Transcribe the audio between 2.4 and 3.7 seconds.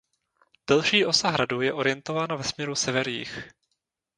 směru sever–jih.